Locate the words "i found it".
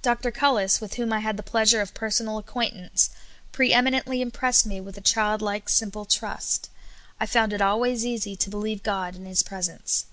7.20-7.60